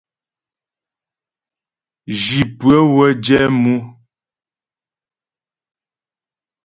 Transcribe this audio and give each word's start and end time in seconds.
Zhi 2.21 2.41
pʉə́ə 2.57 2.79
wə́ 2.95 3.09
jɛ 3.23 3.39
mʉ. 3.61 3.73